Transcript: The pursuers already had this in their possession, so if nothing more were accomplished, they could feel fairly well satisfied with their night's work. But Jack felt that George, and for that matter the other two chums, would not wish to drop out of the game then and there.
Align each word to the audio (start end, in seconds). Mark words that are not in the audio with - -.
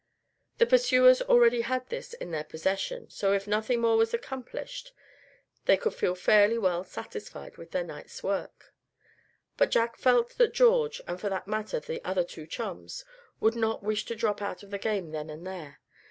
The 0.57 0.65
pursuers 0.65 1.21
already 1.21 1.61
had 1.61 1.89
this 1.89 2.15
in 2.15 2.31
their 2.31 2.43
possession, 2.43 3.11
so 3.11 3.33
if 3.33 3.45
nothing 3.47 3.81
more 3.81 3.97
were 3.97 4.07
accomplished, 4.13 4.93
they 5.65 5.77
could 5.77 5.93
feel 5.93 6.15
fairly 6.15 6.57
well 6.57 6.83
satisfied 6.83 7.57
with 7.57 7.69
their 7.69 7.83
night's 7.83 8.23
work. 8.23 8.73
But 9.57 9.69
Jack 9.69 9.97
felt 9.97 10.39
that 10.39 10.55
George, 10.55 11.01
and 11.05 11.21
for 11.21 11.29
that 11.29 11.47
matter 11.47 11.79
the 11.79 12.03
other 12.03 12.23
two 12.23 12.47
chums, 12.47 13.05
would 13.39 13.53
not 13.55 13.83
wish 13.83 14.05
to 14.05 14.15
drop 14.15 14.41
out 14.41 14.63
of 14.63 14.71
the 14.71 14.79
game 14.79 15.11
then 15.11 15.29
and 15.29 15.45
there. 15.45 15.79